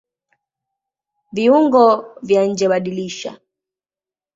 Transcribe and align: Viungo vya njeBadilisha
Viungo 1.35 1.85
vya 2.27 2.41
njeBadilisha 2.49 3.39